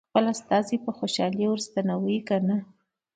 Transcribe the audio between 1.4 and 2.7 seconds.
ور ستنوي که نه.